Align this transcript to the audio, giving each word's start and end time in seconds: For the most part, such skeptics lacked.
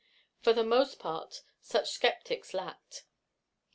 For 0.39 0.51
the 0.51 0.63
most 0.63 0.97
part, 0.97 1.43
such 1.61 1.91
skeptics 1.91 2.55
lacked. 2.55 3.03